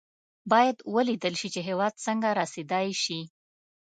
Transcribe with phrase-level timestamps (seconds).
[0.51, 3.19] باید ولېدل شي چې هېواد څنګه رسېدای شي.